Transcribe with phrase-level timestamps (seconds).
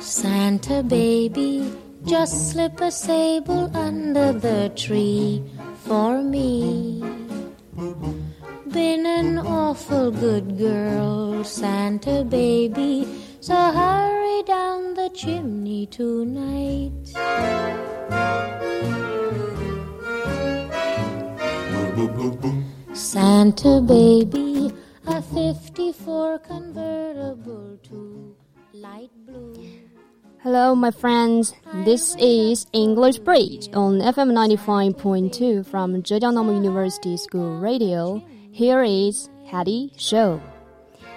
[0.00, 1.72] Santa baby,
[2.04, 5.42] just slip a sable under the tree
[30.70, 31.52] Hello, my friends.
[31.84, 38.22] This is English Bridge on FM 95.2 from Zhejiang Normal University School Radio.
[38.52, 40.40] Here is Hattie Show.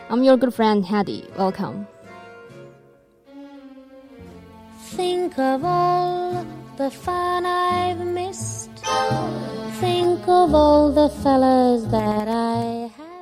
[0.10, 1.30] I'm your good friend Hattie.
[1.38, 1.86] Welcome.
[4.98, 6.44] Think of all
[6.78, 8.74] the fun I've missed.
[9.78, 13.13] Think of all the fellas that I kissed.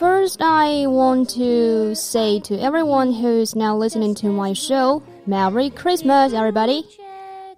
[0.00, 6.32] First, I want to say to everyone who's now listening to my show, Merry Christmas,
[6.32, 6.84] everybody.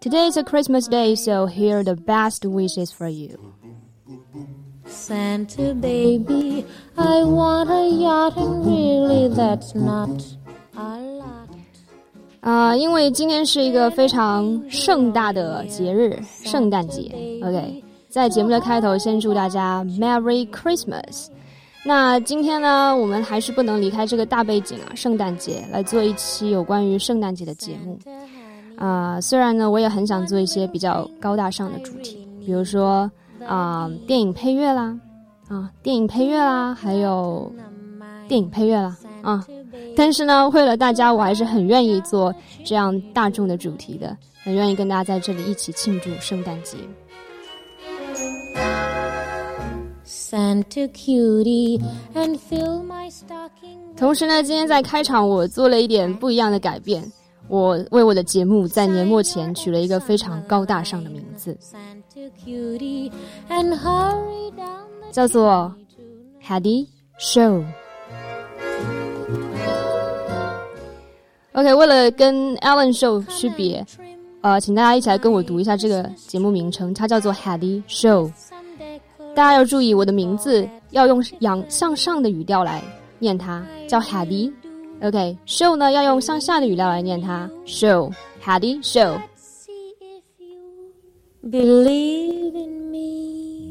[0.00, 3.54] Today is a Christmas day, so here are the best wishes for you.
[4.86, 6.64] Santa baby,
[6.96, 10.22] I want a yacht, and really that's not
[10.76, 11.48] a lot.
[12.40, 17.40] 啊、因为今天是一个非常盛大的节日，圣诞节。
[17.42, 21.26] OK，在节目的开头，先祝大家 Merry Christmas。
[21.85, 27.99] 那今天呢，我们还是不能离开这个大背景啊，圣诞节来做一期有关于圣诞节的节目。
[28.77, 33.09] 啊、虽然呢，我也很想做一些比较高大上的主题，比如说
[33.45, 34.97] 啊、电影配乐啦，
[35.47, 37.53] 啊、电影配乐啦，还有
[38.27, 39.45] 电影配乐啦，啊、
[39.95, 42.33] 但是呢，为了大家，我还是很愿意做
[42.65, 46.77] 这样大众的主题的，很愿意跟大家在这里一起庆祝圣诞节。
[50.33, 51.79] Santa cutie,
[52.15, 53.95] and fill my stocking.
[53.95, 57.03] 同时呢，今天在开场我做了一点不一样的改变，
[57.47, 63.11] 我为我的节目在年末前取了一个非常高大上的名字，Santa cutie,
[63.47, 65.71] and hurry down 叫做
[66.43, 66.87] Hattie
[67.19, 67.63] Show。
[71.51, 73.85] OK，为了跟 Alan Show 区别，
[74.41, 78.31] 呃，请大家一起来跟我读一下这个节目名称，它叫做 Hattie Show。
[79.32, 82.82] Sunday 大家要注意，我的名字要用仰向上的语调来
[83.18, 89.20] 念它，叫 Hattie。OK，show、呢要用向下的语调来念它，show，Hattie show。
[89.36, 90.92] see if you
[91.48, 93.70] believe in me.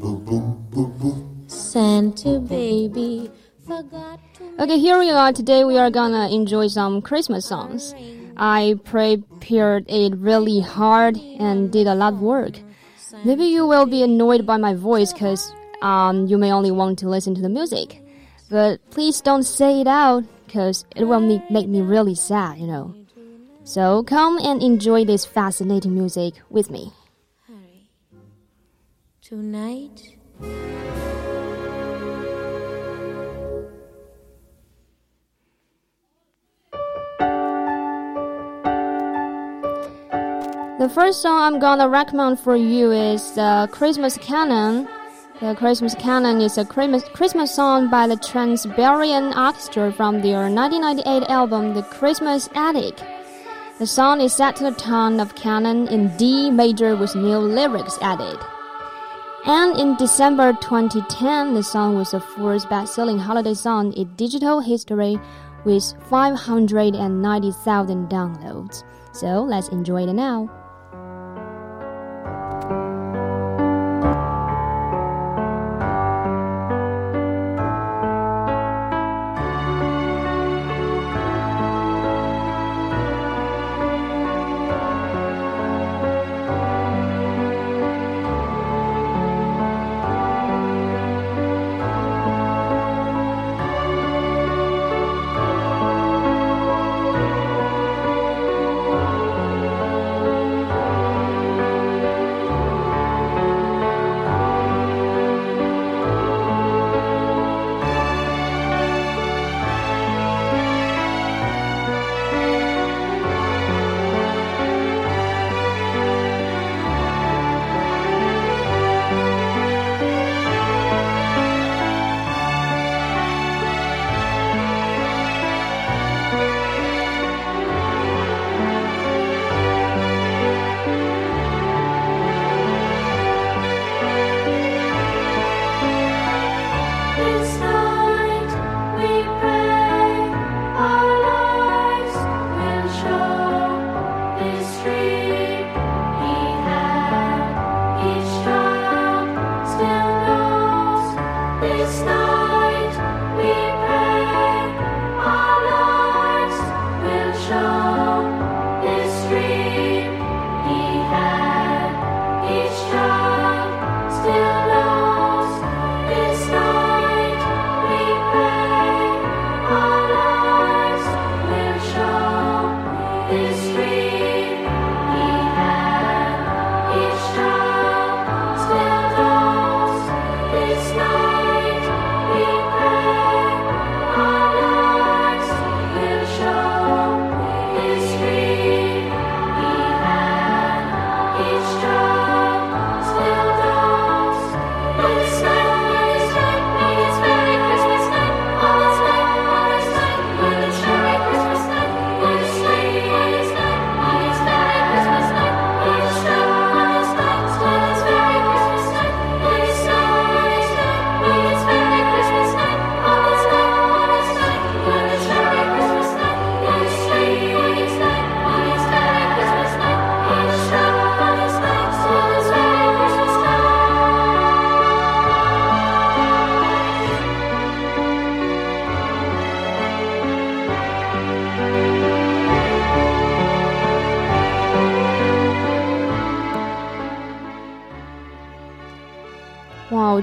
[1.48, 3.30] Santa baby
[3.66, 5.32] forgot to Okay, here we are.
[5.32, 7.94] Today we are gonna enjoy some Christmas songs.
[8.36, 12.58] I prepared it really hard and did a lot of work.
[13.23, 17.09] Maybe you will be annoyed by my voice because um, you may only want to
[17.09, 18.01] listen to the music.
[18.49, 22.67] But please don't say it out because it will me- make me really sad, you
[22.67, 22.95] know.
[23.63, 26.91] So come and enjoy this fascinating music with me.
[29.21, 30.17] Tonight,
[40.83, 44.89] The first song I'm gonna recommend for you is the Christmas Canon.
[45.39, 51.73] The Christmas Canon is a Christmas song by the Trans-Siberian Orchestra from their 1998 album
[51.73, 52.99] The Christmas Attic.
[53.79, 57.97] The song is set to the tone of canon in D major with new lyrics
[58.01, 58.37] added.
[59.45, 65.17] And in December 2010, the song was the fourth best-selling holiday song in digital history
[65.63, 68.83] with 590,000 downloads.
[69.13, 70.49] So let's enjoy it now.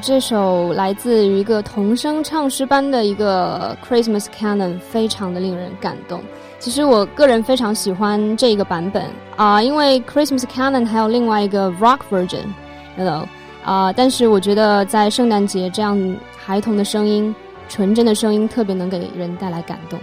[0.03, 6.23] 这首来自于一个童声唱诗班的一个 Christmas Canon，非常的令人感动。
[6.59, 9.05] 其实我个人非常喜欢这个版本
[9.37, 13.25] 啊，因为 Christmas Canon 还有另外一个 Rock Version，you know
[13.65, 17.35] 啊，但是我觉得在圣诞节这样孩童的声音、
[17.69, 19.99] 纯真的声音，特别能给人带来感动。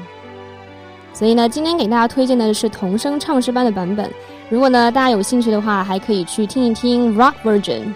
[1.13, 4.11] 所以呢，今天给大家推荐的是童声唱诗班的版本。
[4.49, 7.93] 如果呢大家有兴趣的话，还可以去听一听 Rock Version，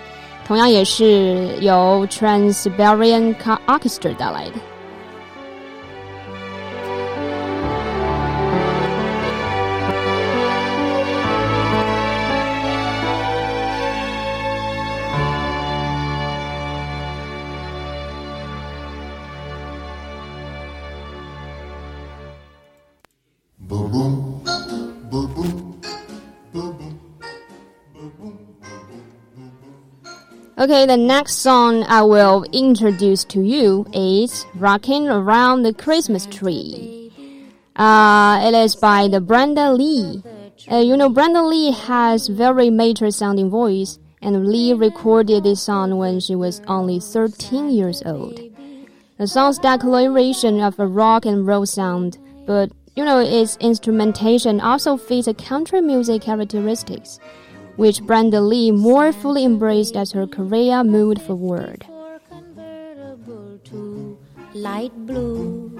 [0.51, 3.33] 同样也是由 Trans Siberian
[3.67, 4.70] Orchestra 带来的。
[30.61, 37.11] Okay, the next song I will introduce to you is Rocking Around the Christmas Tree.
[37.75, 40.21] Uh, it is by the Brenda Lee.
[40.71, 45.97] Uh, you know, Brenda Lee has very mature sounding voice, and Lee recorded this song
[45.97, 48.39] when she was only 13 years old.
[49.17, 54.95] The song's declaration of a rock and roll sound, but you know, its instrumentation also
[54.95, 57.19] fits a country music characteristics
[57.75, 61.85] which Brenda Lee more fully embraced as her career moved forward.
[64.53, 65.71] Light blue.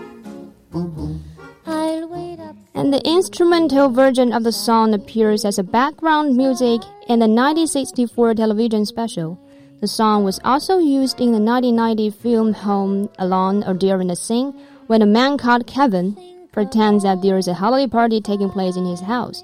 [2.74, 8.36] And the instrumental version of the song appears as a background music in the 1964
[8.36, 9.38] television special.
[9.82, 14.54] The song was also used in the 1990 film Home Alone or During the Scene
[14.88, 16.18] when a man called Kevin
[16.52, 19.44] pretends that there is a holiday party taking place in his house.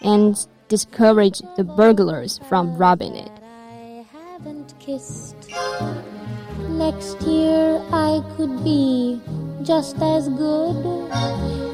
[0.00, 0.36] And
[0.68, 3.30] discourage the burglars from robbing it.
[3.42, 5.36] I haven't kissed.
[6.68, 9.20] Next year I could be
[9.62, 10.76] just as good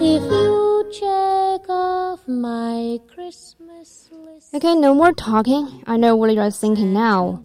[0.00, 4.54] if you check off my Christmas list.
[4.54, 5.82] Okay, no more talking.
[5.86, 7.42] I know what you're thinking now.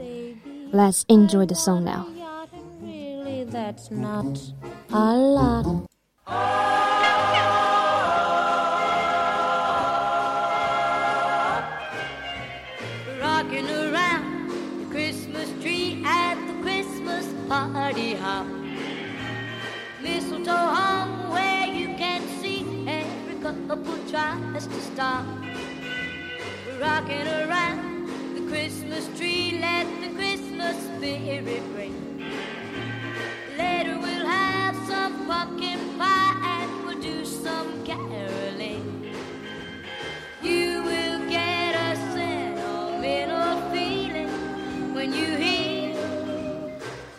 [0.71, 2.07] Let's enjoy the song now.
[2.81, 4.39] Really, that's not
[4.91, 5.87] a lot.
[24.67, 25.25] To stop.
[26.81, 32.25] Rocking around the Christmas tree, let the Christmas spirit ring.
[33.57, 39.15] Later we'll have some pumpkin pie and we'll do some caroling.
[40.41, 45.95] You will get a sentimental feeling when you hear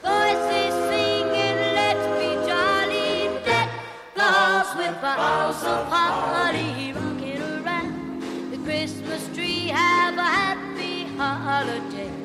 [0.02, 3.70] voices singing, let's be jolly, deck
[4.14, 6.92] the halls with boughs of holly,
[8.80, 12.19] Christmas tree, have a happy holiday.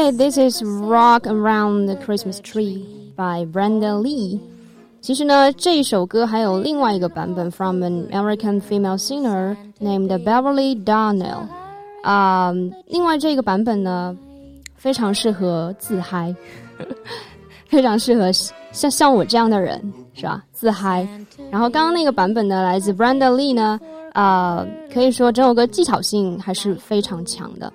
[0.00, 4.40] Okay, this is Rock Around the Christmas Tree by Brenda Lee.
[5.02, 11.46] 其实呢，这一首歌还有另外一个版本，from an American female singer named Beverly Donnell。
[12.02, 12.52] 啊、
[12.86, 14.16] 另外这个版本呢，
[14.76, 16.34] 非常适合自嗨，
[17.68, 18.32] 非常适合
[18.72, 19.78] 像像我这样的人
[20.14, 20.42] 是吧？
[20.52, 21.06] 自嗨。
[21.50, 23.78] 然后刚刚那个版本呢，来自 Brenda Lee 呢，
[24.14, 27.70] 呃，可以说整首歌技巧性还是非常强的。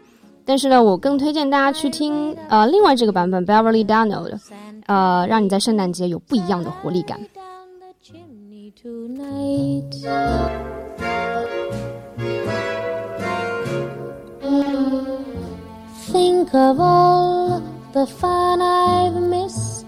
[0.45, 4.39] 但是呢，我更推荐大家去听呃另外这个版本 Beverly Donald，
[4.87, 7.19] 呃，让你在圣诞节有不一样的活力感。
[16.11, 17.61] Think of all
[17.93, 19.85] the fun I've missed.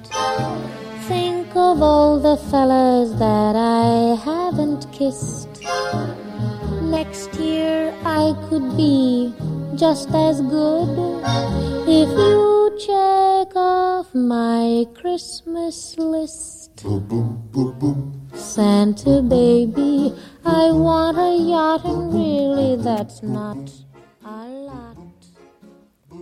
[1.09, 5.49] Think of all the fellas that I haven't kissed.
[6.89, 9.33] Next year I could be
[9.78, 11.22] just as good
[11.86, 16.84] if you check off my Christmas list.
[18.34, 20.12] Santa baby,
[20.44, 23.70] I want a yacht, and really that's not
[24.24, 24.96] a lot.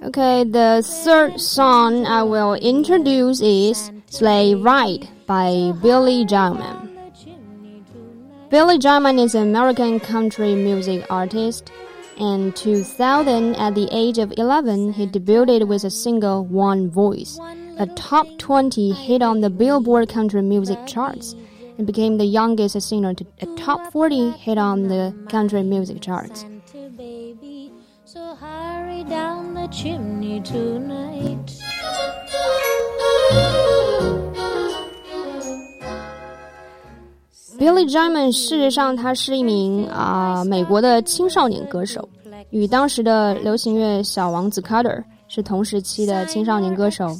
[0.02, 6.90] Okay, the third song I will introduce is Sleigh Ride by Billy Jarman.
[8.50, 11.72] Billy Jarman is an American country music artist.
[12.18, 17.38] In 2000, at the age of 11, he debuted with a single One Voice,
[17.78, 21.34] a top 20 hit on the Billboard country music charts,
[21.76, 26.46] and became the youngest singer to a top 40 hit on the country music charts.
[28.06, 31.55] So hurry down the chimney tonight.
[37.76, 42.08] Billy Jarman 事实上他是一名啊、美国的青少年歌手，
[42.48, 47.14] 与当时的流行乐小王子 Carter 是同时期的青少年歌手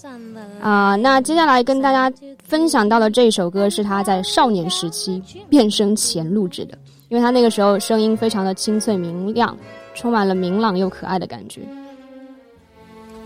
[0.62, 2.10] 啊、那接下来跟大家
[2.42, 6.78] 分享到的这首歌是他在少年时期变声前录制的，
[7.10, 9.54] 因为他那个时候声音非常的清脆明亮，
[9.92, 11.60] 充满了明朗又可爱的感觉。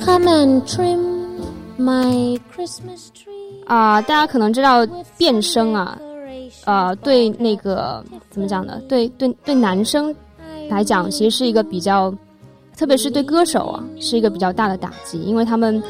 [0.04, 0.98] Come and trim
[1.78, 3.64] my Christmas tree.
[3.66, 4.84] 啊、大家可能知道
[5.16, 5.96] 变声啊，
[6.64, 8.80] 呃，对那个怎么讲呢？
[8.88, 10.14] 对对对，男生
[10.68, 12.14] 来讲，其实是一个比较，
[12.76, 15.82] 特别是对歌手啊，是一个比较大的打击，因为他们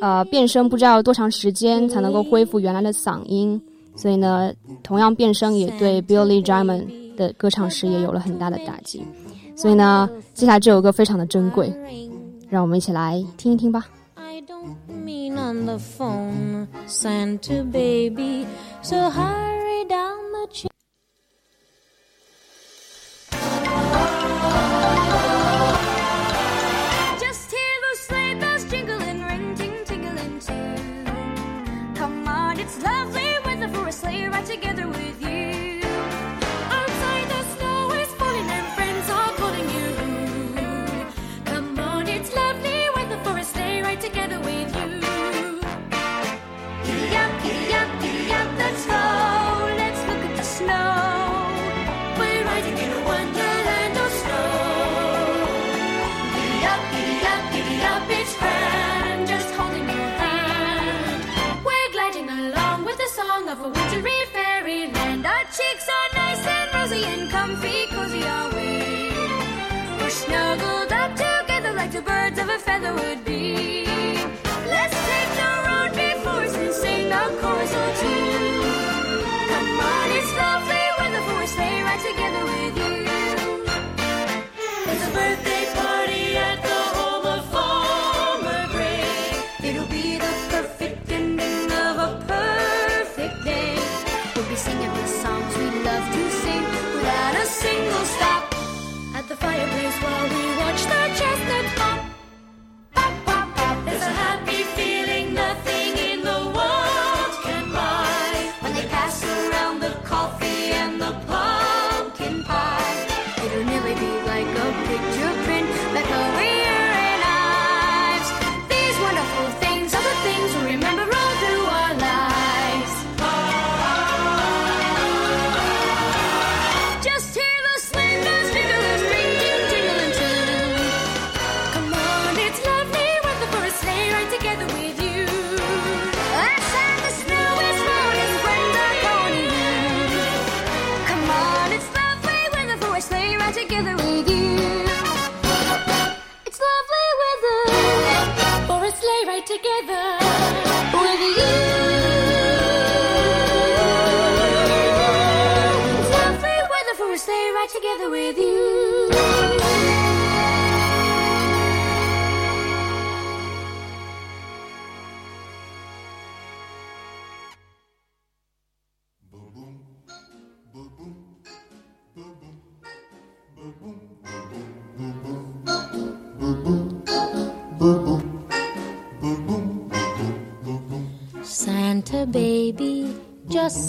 [0.00, 3.60] 呃变声不知道多长时间才能够恢复原来的嗓音，
[3.96, 9.02] 所以呢，同样变声也对 Billy Jarman 的歌唱事业有了很大的打击。
[9.54, 11.72] 所以呢，接下来这首歌非常的珍贵，
[12.48, 13.86] 让我们一起来听一听吧。
[14.14, 18.46] I don't mean on the phone, Santa baby.
[18.82, 19.61] So hurry
[34.44, 35.31] together with you.
[67.04, 69.10] And comfy, cozy are we.
[69.98, 73.84] We're snuggled up together like the birds of a feather would be.
[74.74, 78.62] Let's take the road before us and sing a chorus or two.
[79.52, 83.11] Come on, it's lovely weather for a sleigh ride together with you.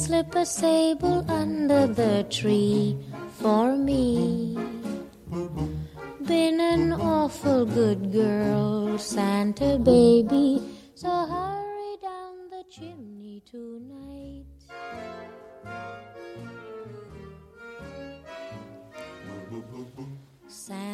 [0.04, 2.98] Slip a sable under the tree
[3.40, 4.58] for me.
[6.28, 10.62] Been an awful good girl, Santa baby,
[10.94, 14.44] so hurry down the chimney tonight.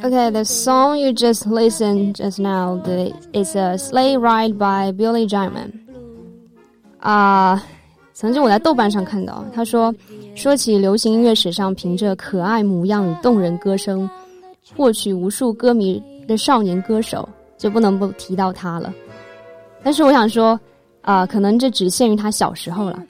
[0.05, 5.25] Okay, the song you just listened just now, the it's a sleigh ride by Billy
[5.25, 5.89] Gilman.
[6.99, 7.63] 啊、
[8.19, 9.95] 曾经我在豆瓣上看到，他说，
[10.35, 14.09] 说起流行音乐史上凭着可爱模样与动人歌声
[14.75, 17.27] 获取无数歌迷的少年歌手，
[17.57, 18.93] 就不能不提到他了。
[19.81, 20.59] 但是我想说，
[20.99, 23.01] 啊、可能这只限于他小时候了。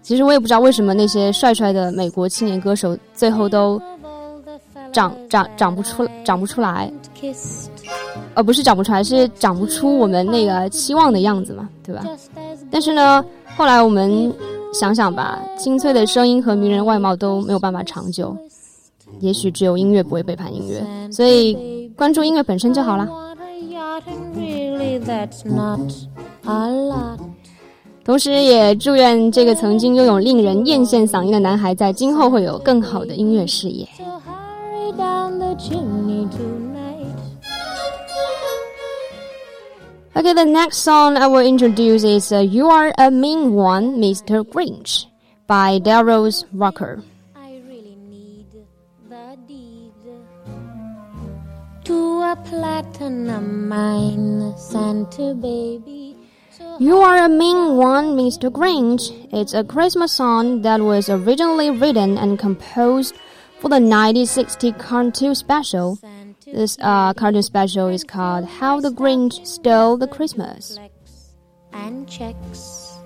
[0.00, 3.78] 其实我也不知道为什么那些帅帅的美国青年歌手最后都
[4.90, 6.90] 长长长不出长不出来，
[8.34, 12.04] 呃，不是长不出来，是长不出我们那个期望的样子嘛，对吧？
[12.70, 13.24] 但是呢，
[13.56, 14.32] 后来我们
[14.72, 18.36] 想想吧，清脆的声音和迷人外貌都没有办法长久，
[19.20, 23.08] 也许只有音乐不会背叛音乐，所以关注音乐本身就好啦。
[28.04, 33.86] 同时，也祝愿这个曾经拥有令人艳羡嗓音的男孩，在今后会有更好的音乐事业。
[40.14, 44.44] Okay, the next song I will introduce is uh, You Are a Mean One, Mr.
[44.44, 45.06] Grinch
[45.46, 47.02] by Darius Rucker.
[47.34, 48.44] I really need
[49.08, 49.94] the deed
[51.84, 56.14] to a platinum mine, Santa baby.
[56.50, 58.52] So You Are a Mean One, Mr.
[58.52, 59.08] Grinch.
[59.32, 63.14] It's a Christmas song that was originally written and composed
[63.60, 65.98] for the 1960 cartoon special.
[66.52, 70.78] This uh, cartoon special is called How the Grinch Stole the Christmas.
[71.72, 72.98] and checks.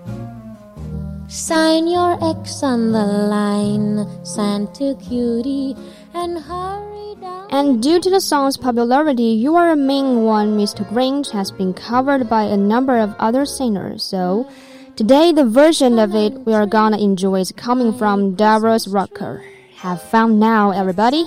[1.28, 5.76] Sign your X on the line, Santa cutie,
[6.12, 7.46] and hurry down.
[7.50, 10.84] And due to the song's popularity, You Are a Mean One, Mr.
[10.88, 14.02] Grinch has been covered by a number of other singers.
[14.02, 14.48] So,
[14.96, 19.44] today the version of it we are gonna enjoy is coming from Darius Rucker.
[19.76, 21.26] Have fun now, everybody!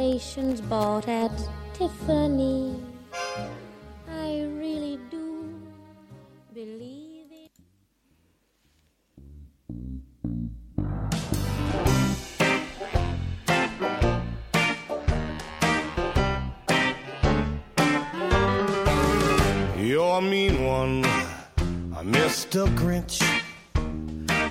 [0.00, 1.30] Decorations bought at
[1.74, 2.82] Tiffany.
[4.08, 5.60] I really do
[6.54, 7.50] believe it.
[19.76, 21.02] You're a mean one,
[22.16, 22.66] Mr.
[22.74, 23.20] Grinch.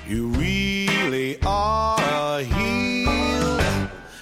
[0.07, 2.58] You really are a heel.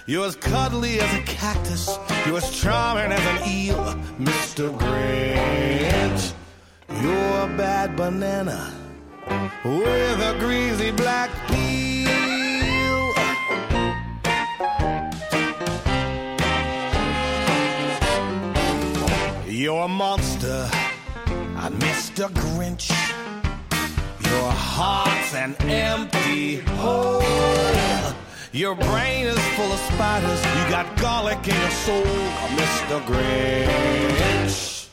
[0.09, 1.99] You're as cuddly as a cactus.
[2.25, 3.83] You're as charming as an eel,
[4.17, 4.73] Mr.
[4.79, 6.31] Grinch.
[7.01, 8.73] You're a bad banana
[9.65, 12.07] with a greasy black peel.
[19.45, 20.69] You're a monster,
[21.83, 22.29] Mr.
[22.29, 22.91] Grinch.
[24.25, 27.27] Your heart's an empty hole.
[28.53, 30.39] Your brain is full of spiders.
[30.39, 32.03] You got garlic in your soul,
[32.55, 33.01] Mr.
[33.05, 34.87] Grinch.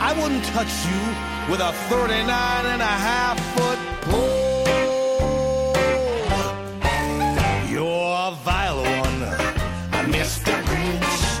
[0.00, 5.76] I wouldn't touch you with a 39 and a half foot pole.
[7.70, 9.20] You're a vile one,
[10.10, 10.52] Mr.
[10.64, 11.40] Grinch.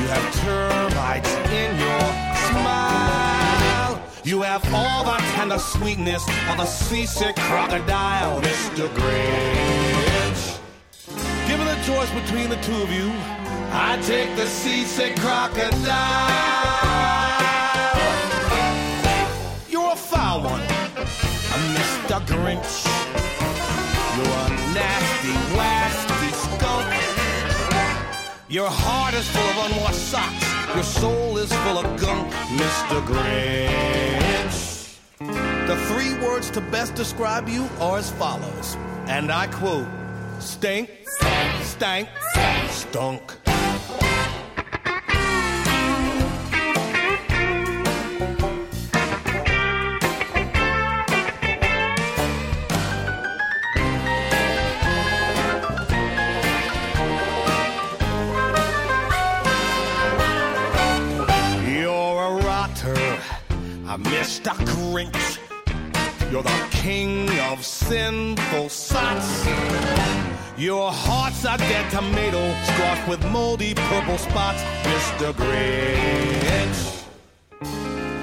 [0.00, 2.06] You have termites in your
[2.50, 4.02] smile.
[4.24, 8.88] You have all the tender sweetness of a seasick crocodile, Mr.
[8.96, 10.58] Grinch.
[11.46, 13.12] Given the choice between the two of you,
[13.70, 15.82] I take the seasick crocodile.
[19.68, 20.62] You're a foul one,
[21.76, 22.20] Mr.
[22.24, 22.74] Grinch.
[24.16, 26.88] You're a nasty, wasty skunk.
[28.48, 30.74] Your heart is full of unwashed socks.
[30.74, 33.04] Your soul is full of gunk, Mr.
[33.06, 34.73] Grinch.
[35.66, 39.88] The three words to best describe you are as follows, and I quote
[40.38, 40.90] stink,
[41.62, 42.06] stank,
[42.68, 43.22] stunk.
[61.66, 62.92] You're a rotter,
[63.88, 64.52] a Mr.
[64.66, 65.33] Grinch.
[66.34, 69.46] You're the king of sinful sots.
[70.58, 75.32] Your heart's a dead tomato, squashed with moldy purple spots, Mr.
[75.32, 77.04] Grinch.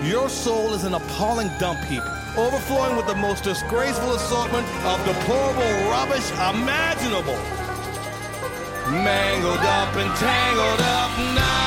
[0.05, 2.03] Your soul is an appalling dump heap,
[2.37, 7.39] overflowing with the most disgraceful assortment of deplorable rubbish imaginable.
[8.91, 11.60] Mangled up and tangled up knots.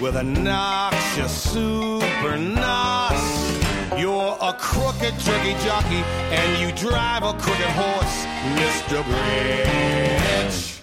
[0.00, 4.00] With a noxious super nos.
[4.00, 8.24] You're a crooked turkey jockey, and you drive a crooked horse,
[8.56, 9.02] Mr.
[9.02, 10.80] Grinch.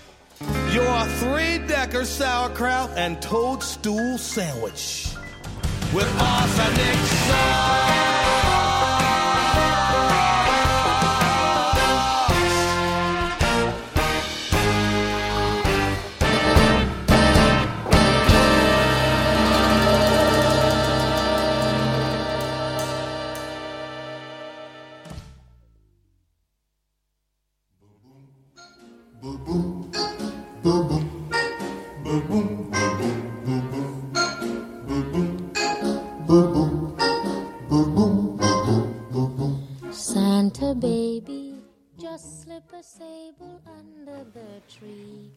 [0.72, 5.16] You're a three-decker sauerkraut and toadstool sandwich
[5.92, 7.87] with arsenic sauce.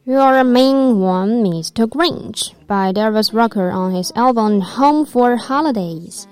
[0.05, 1.87] You're a mean one, Mr.
[1.87, 6.25] Grinch, by Darius Rucker on his album Home for Holidays.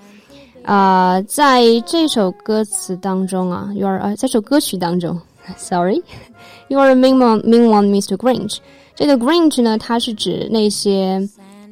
[0.64, 5.20] 啊、在这首歌词当中啊，You are 呃，这首歌曲当中，
[5.58, 8.16] Sorry，You are a mean one, mean one, Mr.
[8.16, 8.60] Grinch。
[8.96, 11.28] 这个 Grinch 呢，它是指那些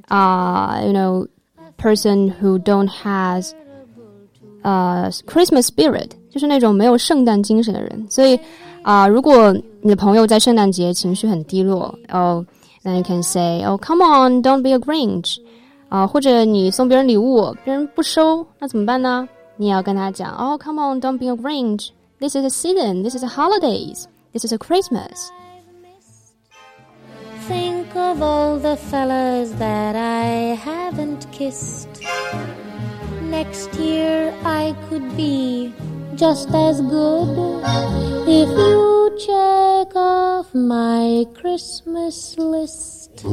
[0.08, 1.28] 啊、y o u know
[1.78, 3.52] person who don't has
[4.64, 8.08] 呃、Christmas spirit，就是那种没有圣诞精神的人。
[8.10, 8.40] 所以
[8.86, 12.46] 啊、如果你的朋友在圣诞节情绪很低落，哦、
[12.84, 15.38] then you can say, oh come on, don't be a Grinch。
[15.90, 19.28] 啊、或者你送别人礼物，别人不收，那怎么办呢？
[19.58, 21.90] 你也要跟他讲，Oh, come on, don't be a Grinch.
[22.20, 23.04] This is a season.
[23.04, 24.06] This is a holidays.
[24.34, 25.30] This is a Christmas.
[27.48, 31.90] Think of all the fellas that I haven't kissed.
[33.30, 35.74] Next year I could be
[36.16, 37.64] just as good
[38.28, 43.26] if you check off my Christmas list.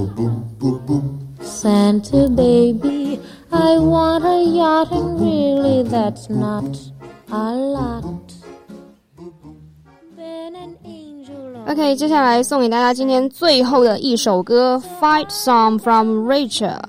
[1.40, 3.20] Santa baby,
[3.52, 6.64] I want a yacht, and really that's not
[7.30, 8.32] a lot.
[10.16, 16.80] Been an angel all OK，接下来送给大家今天最后的一首歌《Fight Song from Rachel》，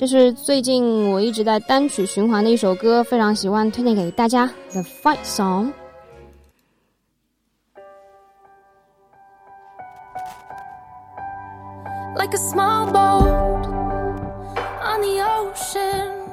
[0.00, 4.50] 这是最近我一直在单曲循环的一首歌，非常喜欢，推荐给大家。
[4.72, 5.74] The Fight Song。
[12.16, 13.66] like a small boat
[14.80, 16.32] on the ocean,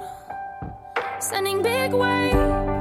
[1.20, 2.77] sending big waves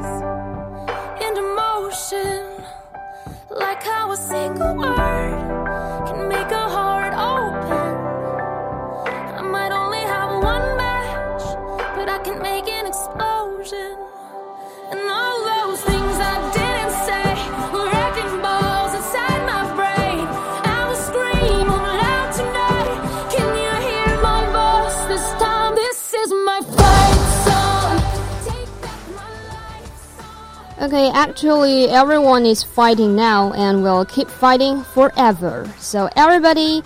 [30.86, 35.68] Okay, actually, everyone is fighting now and will keep fighting forever.
[35.80, 36.84] So everybody.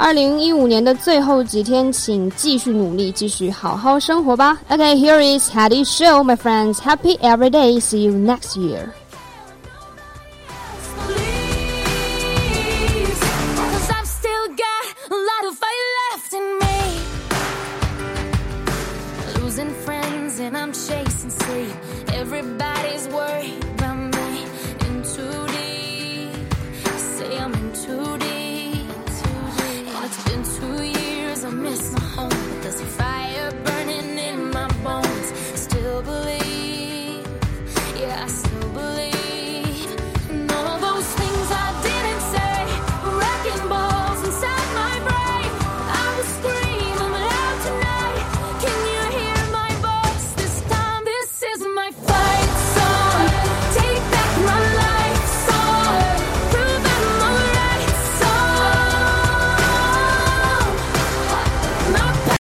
[0.00, 4.56] 二零一五年的最后几天，请继续努力，继续好好生活吧。
[4.70, 6.74] Okay, here is Hattie Show, my friends.
[6.78, 7.80] Happy every day.
[7.80, 8.92] See you next year.